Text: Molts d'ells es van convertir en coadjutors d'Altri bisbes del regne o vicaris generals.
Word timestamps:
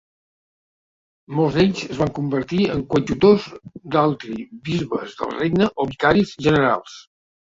Molts 1.39 1.57
d'ells 1.57 1.81
es 1.95 1.99
van 2.03 2.13
convertir 2.19 2.61
en 2.77 2.79
coadjutors 2.95 3.45
d'Altri 3.95 4.37
bisbes 4.69 5.13
del 5.21 5.35
regne 5.43 5.69
o 5.83 5.85
vicaris 5.91 6.33
generals. 6.47 6.99